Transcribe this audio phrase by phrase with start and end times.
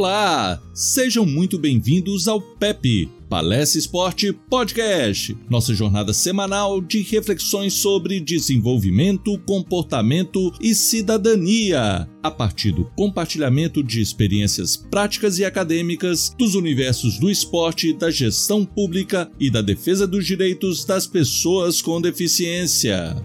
[0.00, 0.58] Olá!
[0.72, 9.38] Sejam muito bem-vindos ao PEP, Palestra Esporte Podcast, nossa jornada semanal de reflexões sobre desenvolvimento,
[9.40, 17.30] comportamento e cidadania, a partir do compartilhamento de experiências práticas e acadêmicas dos universos do
[17.30, 23.22] esporte, da gestão pública e da defesa dos direitos das pessoas com deficiência.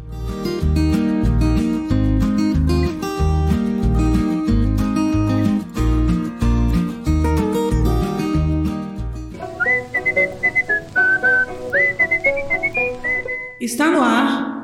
[13.65, 14.61] Está no ar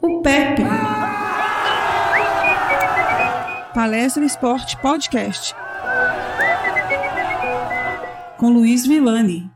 [0.00, 0.62] o PEP.
[3.74, 5.54] Palestra Esporte Podcast.
[8.38, 9.53] Com Luiz Villani.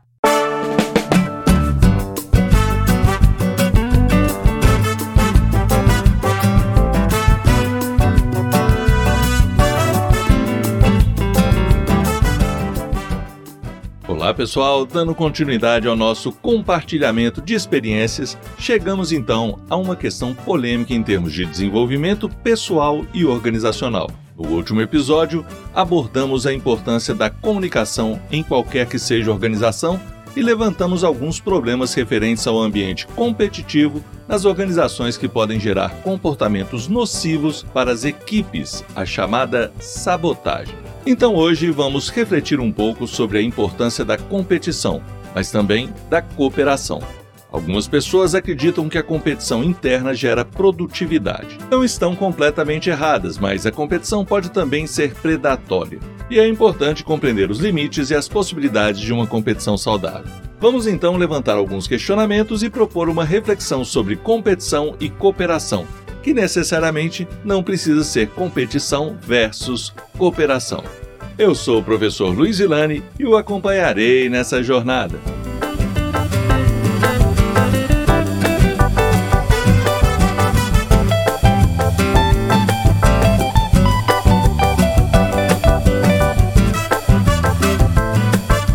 [14.39, 21.03] Pessoal, dando continuidade ao nosso compartilhamento de experiências, chegamos então a uma questão polêmica em
[21.03, 24.09] termos de desenvolvimento pessoal e organizacional.
[24.37, 29.99] No último episódio, abordamos a importância da comunicação em qualquer que seja organização
[30.37, 37.65] e levantamos alguns problemas referentes ao ambiente competitivo nas organizações que podem gerar comportamentos nocivos
[37.73, 40.88] para as equipes, a chamada sabotagem.
[41.05, 45.01] Então hoje vamos refletir um pouco sobre a importância da competição,
[45.33, 47.01] mas também da cooperação.
[47.51, 51.57] Algumas pessoas acreditam que a competição interna gera produtividade.
[51.71, 55.99] Não estão completamente erradas, mas a competição pode também ser predatória.
[56.29, 60.31] E é importante compreender os limites e as possibilidades de uma competição saudável.
[60.59, 65.87] Vamos então levantar alguns questionamentos e propor uma reflexão sobre competição e cooperação,
[66.21, 70.83] que necessariamente não precisa ser competição versus cooperação.
[71.37, 75.17] Eu sou o professor Luiz Ilani e o acompanharei nessa jornada.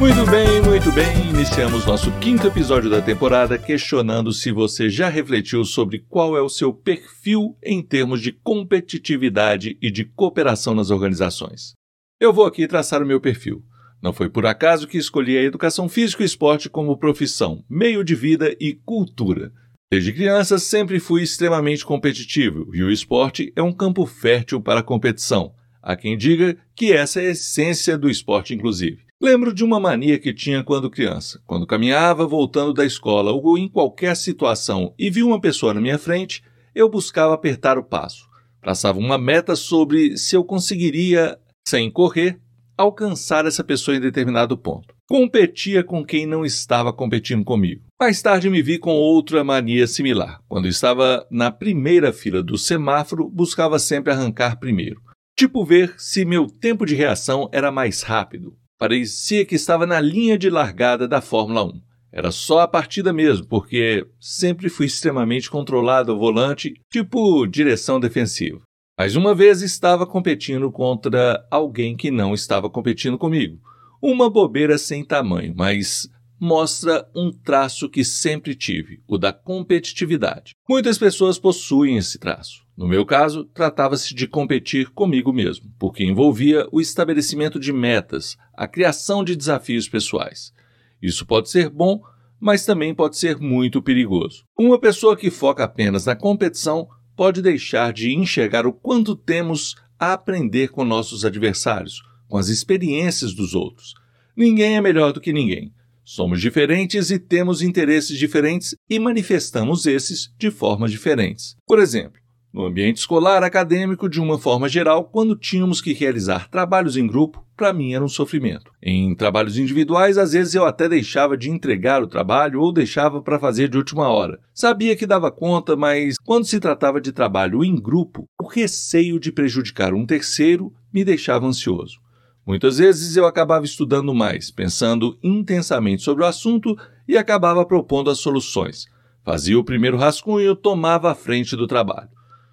[0.00, 1.24] Muito bem, muito bem.
[1.44, 6.49] Iniciamos nosso quinto episódio da temporada questionando se você já refletiu sobre qual é o
[6.49, 11.75] seu perfil em termos de competitividade e de cooperação nas organizações.
[12.19, 13.62] Eu vou aqui traçar o meu perfil.
[14.03, 18.15] Não foi por acaso que escolhi a educação física e esporte como profissão, meio de
[18.15, 19.53] vida e cultura.
[19.93, 24.83] Desde criança sempre fui extremamente competitivo e o esporte é um campo fértil para a
[24.83, 25.53] competição.
[25.83, 29.03] Há quem diga que essa é a essência do esporte, inclusive.
[29.21, 31.41] Lembro de uma mania que tinha quando criança.
[31.47, 35.99] Quando caminhava voltando da escola ou em qualquer situação e vi uma pessoa na minha
[35.99, 36.43] frente,
[36.75, 38.29] eu buscava apertar o passo.
[38.61, 42.41] Traçava uma meta sobre se eu conseguiria, sem correr,
[42.77, 44.95] alcançar essa pessoa em determinado ponto.
[45.09, 47.83] Competia com quem não estava competindo comigo.
[48.01, 50.41] Mais tarde me vi com outra mania similar.
[50.49, 55.01] Quando estava na primeira fila do semáforo, buscava sempre arrancar primeiro.
[55.37, 58.57] Tipo ver se meu tempo de reação era mais rápido.
[58.79, 61.81] Parecia que estava na linha de largada da Fórmula 1.
[62.12, 68.61] Era só a partida mesmo, porque sempre fui extremamente controlado ao volante, tipo direção defensiva.
[68.97, 73.59] Mais uma vez estava competindo contra alguém que não estava competindo comigo.
[74.01, 76.09] Uma bobeira sem tamanho, mas
[76.39, 80.55] mostra um traço que sempre tive, o da competitividade.
[80.69, 82.65] Muitas pessoas possuem esse traço.
[82.77, 88.67] No meu caso, tratava-se de competir comigo mesmo, porque envolvia o estabelecimento de metas, a
[88.67, 90.53] criação de desafios pessoais.
[91.00, 92.03] Isso pode ser bom,
[92.41, 94.45] mas também pode ser muito perigoso.
[94.59, 100.12] Uma pessoa que foca apenas na competição pode deixar de enxergar o quanto temos a
[100.12, 103.95] aprender com nossos adversários, com as experiências dos outros.
[104.37, 105.72] Ninguém é melhor do que ninguém.
[106.04, 111.56] Somos diferentes e temos interesses diferentes e manifestamos esses de formas diferentes.
[111.66, 112.21] Por exemplo,
[112.54, 117.45] no ambiente escolar acadêmico, de uma forma geral, quando tínhamos que realizar trabalhos em grupo,
[117.56, 118.71] para mim era um sofrimento.
[118.80, 123.41] Em trabalhos individuais, às vezes eu até deixava de entregar o trabalho ou deixava para
[123.41, 124.39] fazer de última hora.
[124.53, 129.33] Sabia que dava conta, mas quando se tratava de trabalho em grupo, o receio de
[129.33, 132.03] prejudicar um terceiro me deixava ansioso.
[132.47, 136.77] Muitas vezes eu acabava estudando mais, pensando intensamente sobre o assunto
[137.09, 138.87] e acabava propondo as soluções.
[139.25, 142.11] Fazia o primeiro rascunho, tomava a frente do trabalho.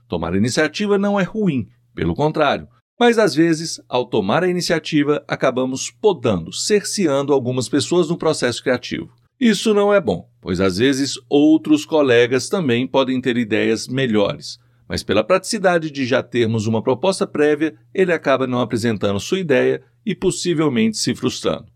[0.08, 2.68] Tomar iniciativa não é ruim, pelo contrário.
[2.98, 9.10] Mas às vezes, ao tomar a iniciativa, acabamos podando, cerceando algumas pessoas no processo criativo.
[9.40, 14.60] Isso não é bom, pois às vezes outros colegas também podem ter ideias melhores,
[14.92, 19.82] mas pela praticidade de já termos uma proposta prévia, ele acaba não apresentando sua ideia
[20.06, 21.68] e possivelmente se frustrando.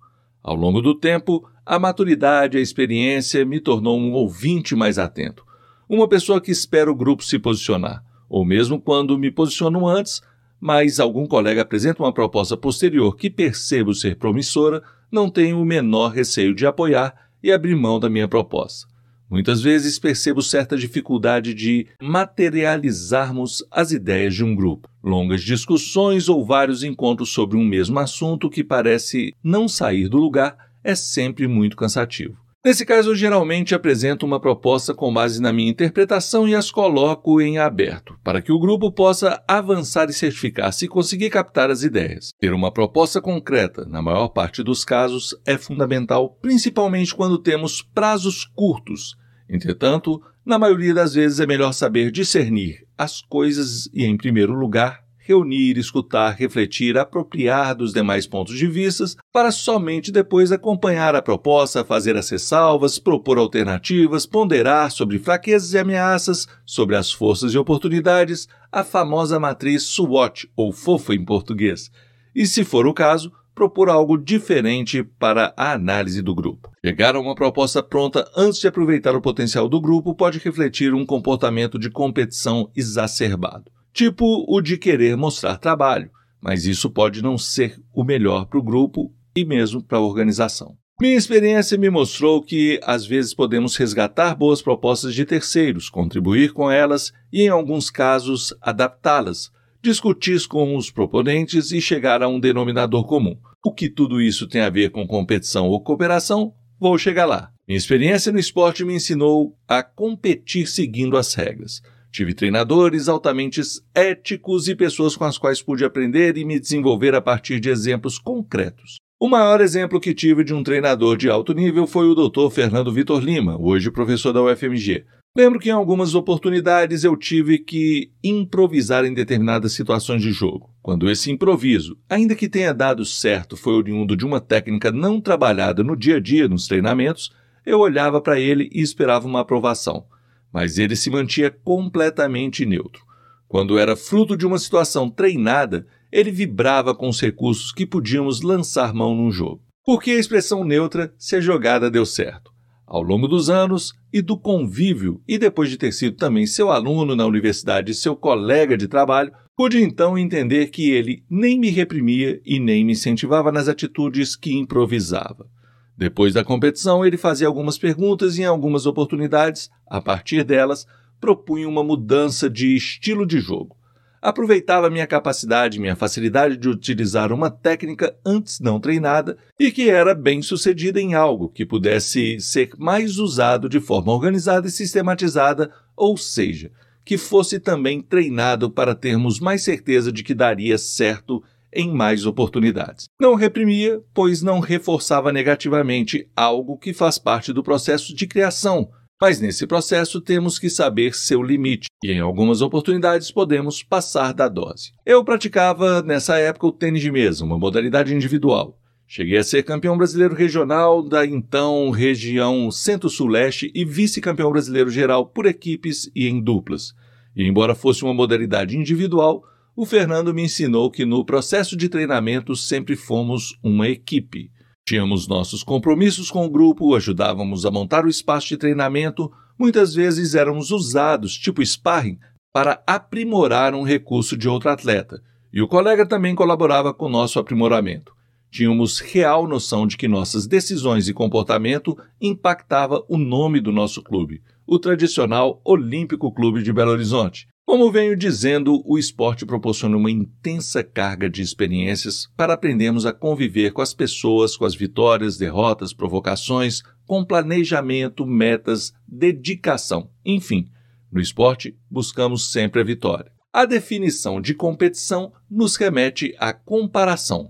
[0.43, 5.45] Ao longo do tempo, a maturidade e a experiência me tornou um ouvinte mais atento,
[5.87, 10.21] uma pessoa que espera o grupo se posicionar, ou mesmo quando me posiciono antes,
[10.59, 16.11] mas algum colega apresenta uma proposta posterior que percebo ser promissora, não tenho o menor
[16.11, 18.93] receio de apoiar e abrir mão da minha proposta.
[19.29, 24.87] Muitas vezes percebo certa dificuldade de materializarmos as ideias de um grupo.
[25.03, 30.55] Longas discussões ou vários encontros sobre um mesmo assunto que parece não sair do lugar
[30.83, 32.44] é sempre muito cansativo.
[32.65, 37.59] Nesse caso, geralmente apresento uma proposta com base na minha interpretação e as coloco em
[37.59, 42.31] aberto, para que o grupo possa avançar e certificar se conseguir captar as ideias.
[42.39, 48.45] Ter uma proposta concreta, na maior parte dos casos, é fundamental, principalmente quando temos prazos
[48.45, 49.15] curtos.
[49.47, 55.04] Entretanto, na maioria das vezes é melhor saber discernir as coisas e, em primeiro lugar,
[55.25, 61.83] reunir, escutar, refletir, apropriar dos demais pontos de vista, para somente depois acompanhar a proposta,
[61.83, 68.47] fazer as ressalvas, propor alternativas, ponderar sobre fraquezas e ameaças, sobre as forças e oportunidades,
[68.71, 71.89] a famosa matriz SWOT, ou FOFA em português.
[72.35, 76.69] E, se for o caso, propor algo diferente para a análise do grupo.
[76.85, 81.05] Chegar a uma proposta pronta antes de aproveitar o potencial do grupo pode refletir um
[81.05, 86.11] comportamento de competição exacerbado tipo o de querer mostrar trabalho,
[86.41, 90.75] mas isso pode não ser o melhor para o grupo e mesmo para a organização.
[90.99, 96.69] Minha experiência me mostrou que às vezes podemos resgatar boas propostas de terceiros, contribuir com
[96.69, 99.49] elas e, em alguns casos, adaptá-las,
[99.81, 103.37] discutir com os proponentes e chegar a um denominador comum.
[103.63, 106.53] O que tudo isso tem a ver com competição ou cooperação?
[106.79, 107.49] Vou chegar lá.
[107.67, 111.81] Minha experiência no esporte me ensinou a competir seguindo as regras.
[112.15, 113.59] Tive treinadores altamente
[113.93, 118.17] éticos e pessoas com as quais pude aprender e me desenvolver a partir de exemplos
[118.17, 118.95] concretos.
[119.19, 122.49] O maior exemplo que tive de um treinador de alto nível foi o Dr.
[122.51, 125.03] Fernando Vitor Lima, hoje professor da UFMG.
[125.35, 130.69] Lembro que em algumas oportunidades eu tive que improvisar em determinadas situações de jogo.
[130.81, 135.83] Quando esse improviso, ainda que tenha dado certo, foi oriundo de uma técnica não trabalhada
[135.83, 137.29] no dia a dia nos treinamentos,
[137.65, 140.05] eu olhava para ele e esperava uma aprovação
[140.55, 143.03] mas ele se mantinha completamente neutro.
[143.45, 148.93] Quando era fruto de uma situação treinada, ele vibrava com os recursos que podíamos lançar
[148.93, 149.61] mão num jogo.
[149.83, 152.51] Por que a expressão neutra se a jogada deu certo?
[152.87, 157.17] Ao longo dos anos e do convívio, e depois de ter sido também seu aluno
[157.17, 162.39] na universidade e seu colega de trabalho, pude então entender que ele nem me reprimia
[162.45, 165.49] e nem me incentivava nas atitudes que improvisava.
[165.97, 170.85] Depois da competição, ele fazia algumas perguntas e, em algumas oportunidades, a partir delas,
[171.19, 173.77] propunha uma mudança de estilo de jogo.
[174.21, 180.15] Aproveitava minha capacidade, minha facilidade de utilizar uma técnica antes não treinada e que era
[180.15, 186.17] bem sucedida em algo que pudesse ser mais usado de forma organizada e sistematizada, ou
[186.17, 186.71] seja,
[187.05, 191.43] que fosse também treinado para termos mais certeza de que daria certo
[191.75, 193.05] em mais oportunidades.
[193.19, 198.89] Não reprimia, pois não reforçava negativamente algo que faz parte do processo de criação,
[199.21, 204.47] mas nesse processo temos que saber seu limite e em algumas oportunidades podemos passar da
[204.47, 204.91] dose.
[205.05, 208.77] Eu praticava nessa época o tênis de mesa, uma modalidade individual.
[209.07, 215.45] Cheguei a ser campeão brasileiro regional da então região Centro-Sul-Leste e vice-campeão brasileiro geral por
[215.45, 216.93] equipes e em duplas.
[217.35, 219.43] E embora fosse uma modalidade individual,
[219.75, 224.49] o Fernando me ensinou que no processo de treinamento sempre fomos uma equipe.
[224.87, 229.29] Tínhamos nossos compromissos com o grupo, ajudávamos a montar o espaço de treinamento,
[229.59, 232.17] muitas vezes éramos usados, tipo sparring,
[232.53, 238.13] para aprimorar um recurso de outro atleta, e o colega também colaborava com nosso aprimoramento.
[238.49, 244.41] Tínhamos real noção de que nossas decisões e comportamento impactava o nome do nosso clube,
[244.67, 250.83] o tradicional Olímpico Clube de Belo Horizonte, como venho dizendo, o esporte proporciona uma intensa
[250.83, 256.83] carga de experiências para aprendermos a conviver com as pessoas, com as vitórias, derrotas, provocações,
[257.07, 260.11] com planejamento, metas, dedicação.
[260.23, 260.67] Enfim,
[261.11, 263.31] no esporte buscamos sempre a vitória.
[263.51, 267.49] A definição de competição nos remete à comparação.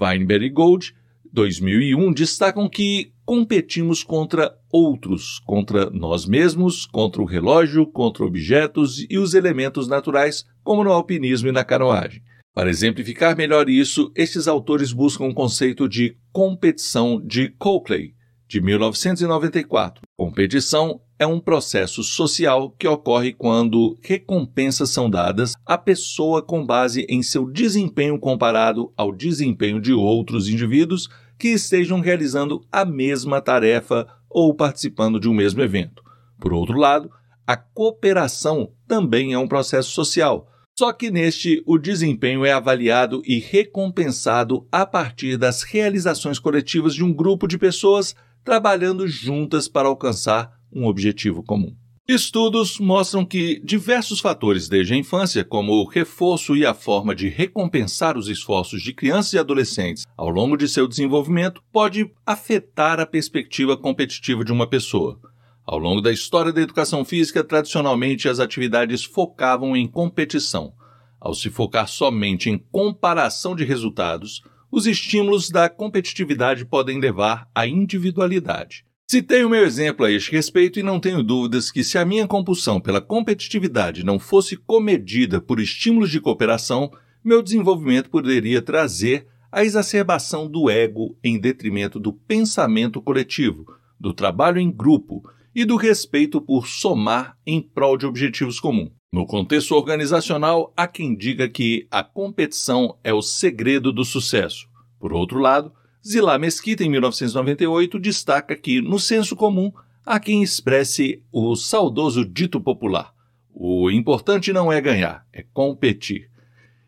[0.00, 0.94] Weinberg e Gold
[1.32, 9.18] 2001 destacam que competimos contra outros, contra nós mesmos, contra o relógio, contra objetos e
[9.18, 12.22] os elementos naturais, como no alpinismo e na canoagem.
[12.54, 18.14] Para exemplificar melhor isso, estes autores buscam o conceito de competição de Coakley,
[18.48, 20.02] de 1994.
[20.16, 27.04] Competição é um processo social que ocorre quando recompensas são dadas à pessoa com base
[27.08, 34.06] em seu desempenho comparado ao desempenho de outros indivíduos que estejam realizando a mesma tarefa
[34.28, 36.02] ou participando de um mesmo evento.
[36.38, 37.10] Por outro lado,
[37.46, 43.38] a cooperação também é um processo social, só que neste o desempenho é avaliado e
[43.38, 48.14] recompensado a partir das realizações coletivas de um grupo de pessoas
[48.44, 51.74] trabalhando juntas para alcançar um objetivo comum.
[52.08, 57.28] Estudos mostram que diversos fatores desde a infância, como o reforço e a forma de
[57.28, 63.06] recompensar os esforços de crianças e adolescentes ao longo de seu desenvolvimento, pode afetar a
[63.06, 65.18] perspectiva competitiva de uma pessoa.
[65.64, 70.72] Ao longo da história da educação física, tradicionalmente as atividades focavam em competição.
[71.20, 77.66] Ao se focar somente em comparação de resultados, os estímulos da competitividade podem levar à
[77.66, 78.86] individualidade.
[79.08, 82.26] Citei o meu exemplo a este respeito e não tenho dúvidas que se a minha
[82.26, 86.90] compulsão pela competitividade não fosse comedida por estímulos de cooperação,
[87.22, 93.64] meu desenvolvimento poderia trazer a exacerbação do ego em detrimento do pensamento coletivo,
[93.98, 95.22] do trabalho em grupo
[95.54, 98.90] e do respeito por somar em prol de objetivos comuns.
[99.12, 104.66] No contexto organizacional, há quem diga que a competição é o segredo do sucesso.
[104.98, 105.72] Por outro lado,
[106.06, 109.72] Zilá Mesquita, em 1998, destaca que, no senso comum,
[110.04, 113.12] há quem expresse o saudoso dito popular:
[113.52, 116.30] o importante não é ganhar, é competir.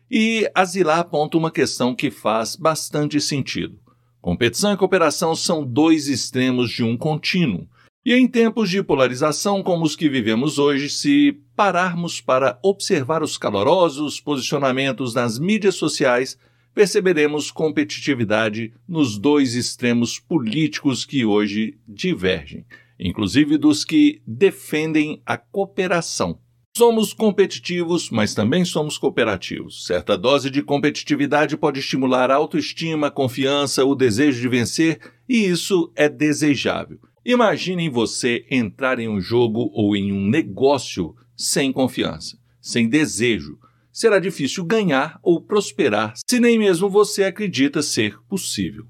[0.09, 3.77] E a Zilá aponta uma questão que faz bastante sentido.
[4.21, 7.67] Competição e cooperação são dois extremos de um contínuo.
[8.05, 13.37] E em tempos de polarização como os que vivemos hoje, se pararmos para observar os
[13.37, 16.37] calorosos posicionamentos nas mídias sociais,
[16.73, 22.65] perceberemos competitividade nos dois extremos políticos que hoje divergem,
[22.99, 26.39] inclusive dos que defendem a cooperação.
[26.77, 29.85] Somos competitivos, mas também somos cooperativos.
[29.85, 35.45] Certa dose de competitividade pode estimular a autoestima, a confiança, o desejo de vencer, e
[35.45, 36.99] isso é desejável.
[37.25, 43.57] Imaginem você entrar em um jogo ou em um negócio sem confiança, sem desejo,
[43.99, 48.85] será difícil ganhar ou prosperar se nem mesmo você acredita ser possível.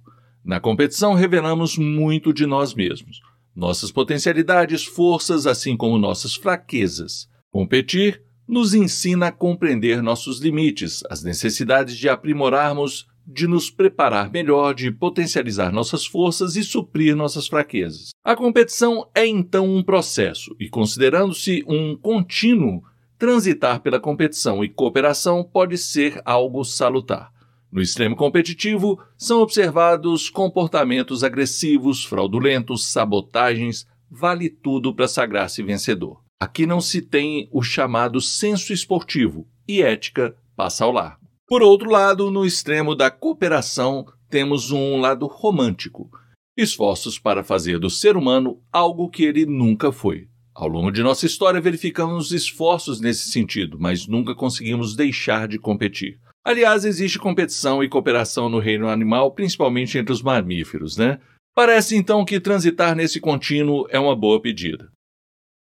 [0.45, 3.19] Na competição, revelamos muito de nós mesmos,
[3.55, 7.27] nossas potencialidades, forças, assim como nossas fraquezas.
[7.51, 14.75] Competir nos ensina a compreender nossos limites, as necessidades de aprimorarmos, de nos preparar melhor,
[14.75, 18.09] de potencializar nossas forças e suprir nossas fraquezas.
[18.23, 22.83] A competição é então um processo, e considerando-se um contínuo,
[23.19, 27.31] transitar pela competição e cooperação pode ser algo salutar.
[27.69, 36.23] No extremo competitivo, são observados comportamentos agressivos, fraudulentos, sabotagens, vale tudo para sagrar-se vencedor.
[36.41, 41.27] Aqui não se tem o chamado senso esportivo e ética passa ao largo.
[41.45, 46.09] Por outro lado, no extremo da cooperação, temos um lado romântico.
[46.57, 50.27] Esforços para fazer do ser humano algo que ele nunca foi.
[50.59, 56.19] Ao longo de nossa história, verificamos esforços nesse sentido, mas nunca conseguimos deixar de competir.
[56.43, 61.17] Aliás, existe competição e cooperação no reino animal, principalmente entre os mamíferos, né?
[61.55, 64.91] Parece então que transitar nesse contínuo é uma boa pedida.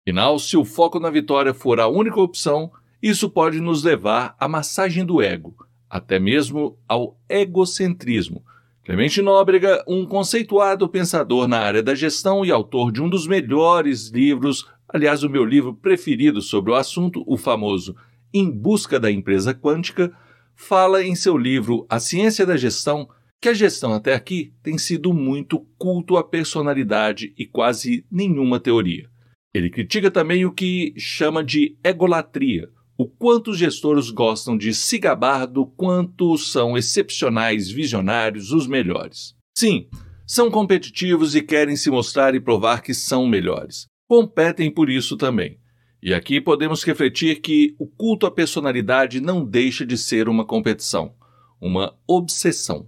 [0.08, 2.72] Afinal, se o foco na vitória for a única opção,
[3.04, 5.58] isso pode nos levar à massagem do ego,
[5.90, 8.46] até mesmo ao egocentrismo.
[8.86, 14.10] Clemente Nóbrega, um conceituado pensador na área da gestão e autor de um dos melhores
[14.10, 17.96] livros Aliás, o meu livro preferido sobre o assunto, o famoso
[18.34, 20.16] Em Busca da Empresa Quântica,
[20.56, 23.10] fala em seu livro A Ciência da Gestão
[23.42, 29.10] que a gestão até aqui tem sido muito culto à personalidade e quase nenhuma teoria.
[29.54, 34.98] Ele critica também o que chama de egolatria, o quanto os gestores gostam de se
[34.98, 39.36] gabar do quanto são excepcionais, visionários, os melhores.
[39.58, 39.88] Sim,
[40.26, 45.60] são competitivos e querem se mostrar e provar que são melhores competem por isso também.
[46.02, 51.14] E aqui podemos refletir que o culto à personalidade não deixa de ser uma competição,
[51.60, 52.88] uma obsessão.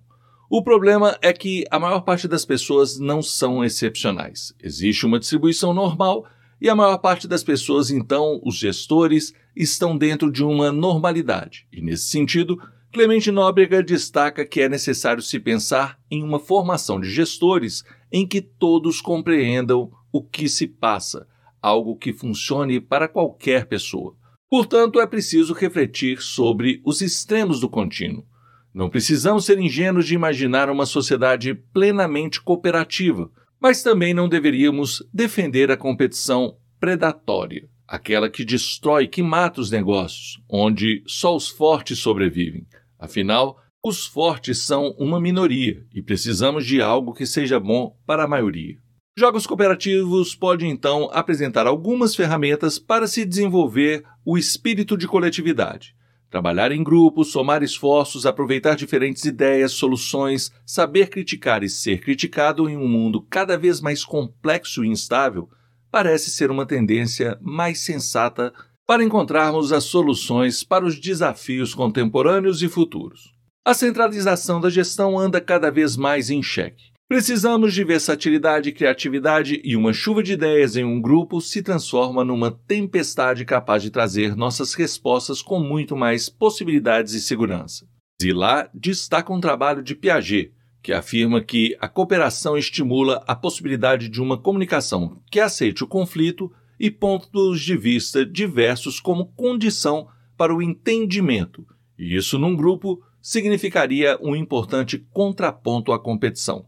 [0.50, 4.54] O problema é que a maior parte das pessoas não são excepcionais.
[4.62, 6.26] Existe uma distribuição normal
[6.60, 11.68] e a maior parte das pessoas, então, os gestores, estão dentro de uma normalidade.
[11.72, 12.60] E nesse sentido,
[12.92, 18.42] Clemente Nóbrega destaca que é necessário se pensar em uma formação de gestores em que
[18.42, 21.28] todos compreendam o que se passa,
[21.62, 24.16] algo que funcione para qualquer pessoa.
[24.50, 28.26] Portanto, é preciso refletir sobre os extremos do contínuo.
[28.74, 35.72] Não precisamos ser ingênuos de imaginar uma sociedade plenamente cooperativa, mas também não deveríamos defender
[35.72, 42.66] a competição predatória, aquela que destrói, que mata os negócios, onde só os fortes sobrevivem.
[43.00, 48.28] Afinal, os fortes são uma minoria e precisamos de algo que seja bom para a
[48.28, 48.78] maioria.
[49.18, 55.96] Jogos cooperativos podem então apresentar algumas ferramentas para se desenvolver o espírito de coletividade.
[56.30, 62.76] Trabalhar em grupo, somar esforços, aproveitar diferentes ideias, soluções, saber criticar e ser criticado em
[62.76, 65.50] um mundo cada vez mais complexo e instável
[65.90, 68.54] parece ser uma tendência mais sensata
[68.86, 73.34] para encontrarmos as soluções para os desafios contemporâneos e futuros.
[73.66, 76.92] A centralização da gestão anda cada vez mais em xeque.
[77.10, 82.52] Precisamos de versatilidade criatividade e uma chuva de ideias em um grupo se transforma numa
[82.52, 87.88] tempestade capaz de trazer nossas respostas com muito mais possibilidades e segurança.
[88.22, 90.52] Zilá destaca um trabalho de Piaget,
[90.84, 96.52] que afirma que a cooperação estimula a possibilidade de uma comunicação que aceite o conflito
[96.78, 101.66] e pontos de vista diversos como condição para o entendimento,
[101.98, 106.66] e isso num grupo significaria um importante contraponto à competição.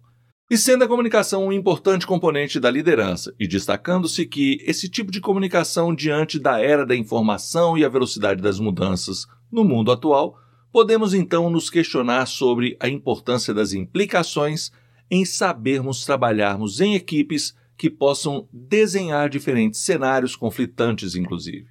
[0.51, 5.21] E sendo a comunicação um importante componente da liderança, e destacando-se que esse tipo de
[5.21, 10.39] comunicação diante da era da informação e a velocidade das mudanças no mundo atual,
[10.71, 14.71] podemos então nos questionar sobre a importância das implicações
[15.11, 21.67] em sabermos trabalharmos em equipes que possam desenhar diferentes cenários conflitantes, inclusive.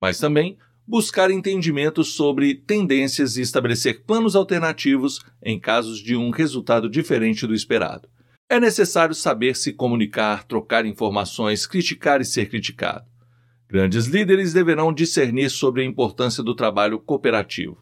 [0.00, 6.88] Mas também buscar entendimento sobre tendências e estabelecer planos alternativos em casos de um resultado
[6.88, 8.08] diferente do esperado.
[8.48, 13.06] É necessário saber se comunicar, trocar informações, criticar e ser criticado.
[13.68, 17.78] Grandes líderes deverão discernir sobre a importância do trabalho cooperativo.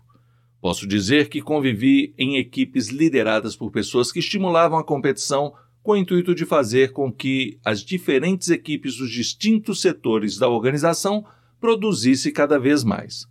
[0.61, 5.97] Posso dizer que convivi em equipes lideradas por pessoas que estimulavam a competição com o
[5.97, 11.27] intuito de fazer com que as diferentes equipes dos distintos setores da organização
[11.63, 13.25] produzissem cada vez mais.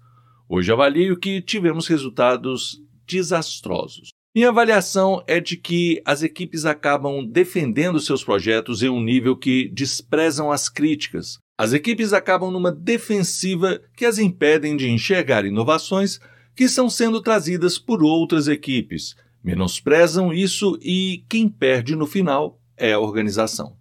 [0.47, 4.07] Hoje avalio que tivemos resultados desastrosos.
[4.33, 9.69] Minha avaliação é de que as equipes acabam defendendo seus projetos em um nível que
[9.73, 11.37] desprezam as críticas.
[11.57, 16.17] As equipes acabam numa defensiva que as impedem de enxergar inovações
[16.55, 19.13] que estão sendo trazidas por outras equipes.
[19.43, 23.80] Menosprezam isso e quem perde no final é a organização.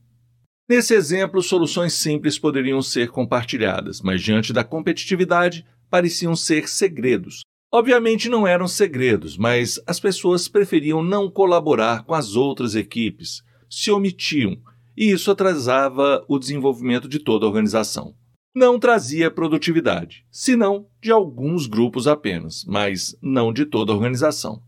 [0.70, 8.28] Nesse exemplo, soluções simples poderiam ser compartilhadas, mas diante da competitividade, pareciam ser segredos, Obviamente
[8.28, 14.56] não eram segredos, mas as pessoas preferiam não colaborar com as outras equipes, se omitiam,
[14.96, 18.12] e isso atrasava o desenvolvimento de toda a organização.
[18.52, 24.60] Não trazia produtividade, senão de alguns grupos apenas, mas não de toda a organização.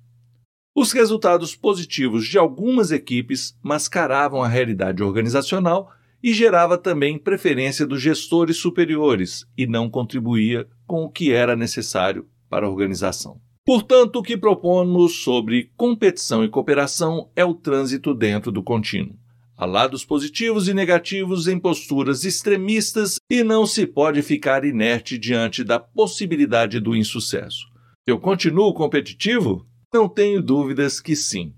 [0.74, 8.00] Os resultados positivos de algumas equipes mascaravam a realidade organizacional e gerava também preferência dos
[8.00, 13.38] gestores superiores e não contribuía com o que era necessário para a organização.
[13.66, 19.14] Portanto, o que propomos sobre competição e cooperação é o trânsito dentro do contínuo.
[19.56, 25.62] Há lados positivos e negativos em posturas extremistas e não se pode ficar inerte diante
[25.62, 27.66] da possibilidade do insucesso.
[28.06, 29.66] Eu continuo competitivo?
[29.92, 31.52] Não tenho dúvidas que sim.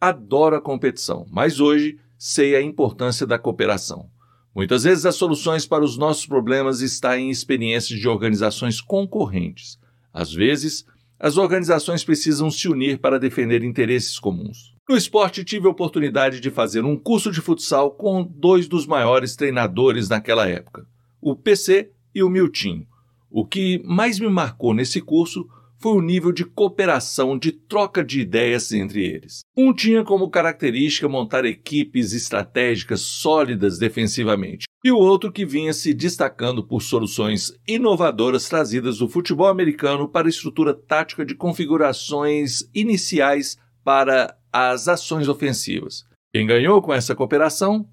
[0.00, 4.10] Adoro a competição, mas hoje sei a importância da cooperação.
[4.52, 9.78] Muitas vezes as soluções para os nossos problemas estão em experiências de organizações concorrentes.
[10.12, 10.84] Às vezes,
[11.16, 14.74] as organizações precisam se unir para defender interesses comuns.
[14.88, 19.36] No esporte, tive a oportunidade de fazer um curso de futsal com dois dos maiores
[19.36, 20.86] treinadores naquela época,
[21.20, 22.86] o PC e o Miltinho.
[23.30, 28.20] O que mais me marcou nesse curso foi o nível de cooperação, de troca de
[28.20, 29.40] ideias entre eles.
[29.56, 35.92] Um tinha como característica montar equipes estratégicas sólidas defensivamente, e o outro que vinha se
[35.92, 43.56] destacando por soluções inovadoras trazidas do futebol americano para a estrutura tática de configurações iniciais
[43.84, 46.04] para as ações ofensivas.
[46.32, 47.88] Quem ganhou com essa cooperação?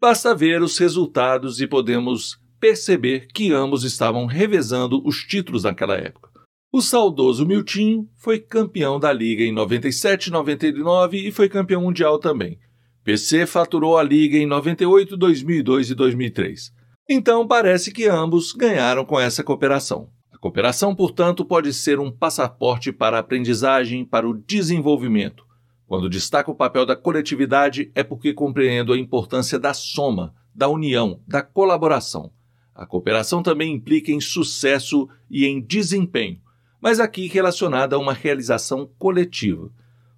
[0.00, 6.35] Basta ver os resultados e podemos perceber que ambos estavam revezando os títulos naquela época.
[6.72, 12.58] O saudoso Miltinho foi campeão da Liga em 97, 99 e foi campeão mundial também.
[13.04, 16.72] PC faturou a Liga em 98, 2002 e 2003.
[17.08, 20.10] Então parece que ambos ganharam com essa cooperação.
[20.32, 25.46] A cooperação, portanto, pode ser um passaporte para a aprendizagem, para o desenvolvimento.
[25.86, 31.22] Quando destaco o papel da coletividade é porque compreendo a importância da soma, da união,
[31.28, 32.32] da colaboração.
[32.74, 36.44] A cooperação também implica em sucesso e em desempenho
[36.86, 39.72] mas aqui relacionada a uma realização coletiva.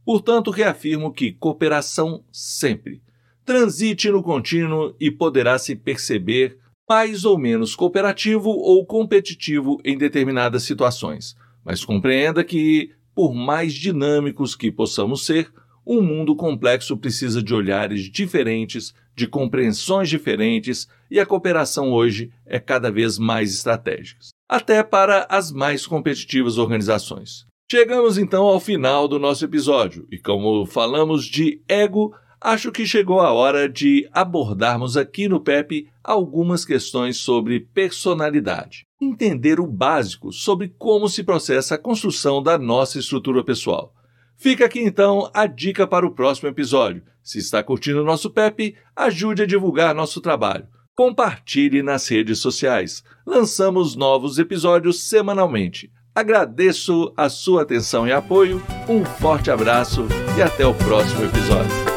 [0.05, 3.01] Portanto, reafirmo que cooperação sempre.
[3.43, 10.63] Transite no contínuo e poderá se perceber mais ou menos cooperativo ou competitivo em determinadas
[10.63, 11.35] situações.
[11.65, 15.51] Mas compreenda que, por mais dinâmicos que possamos ser,
[15.87, 22.61] um mundo complexo precisa de olhares diferentes, de compreensões diferentes, e a cooperação hoje é
[22.61, 27.47] cada vez mais estratégica, até para as mais competitivas organizações.
[27.71, 33.21] Chegamos então ao final do nosso episódio, e como falamos de ego, acho que chegou
[33.21, 38.87] a hora de abordarmos aqui no PEP algumas questões sobre personalidade.
[38.99, 43.93] Entender o básico sobre como se processa a construção da nossa estrutura pessoal.
[44.35, 47.03] Fica aqui então a dica para o próximo episódio.
[47.23, 50.67] Se está curtindo o nosso PEP, ajude a divulgar nosso trabalho.
[50.99, 53.05] Compartilhe nas redes sociais.
[53.25, 55.93] Lançamos novos episódios semanalmente.
[56.13, 61.88] Agradeço a sua atenção e apoio, um forte abraço e até o próximo episódio.